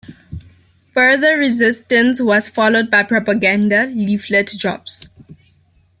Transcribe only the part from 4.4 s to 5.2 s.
drops.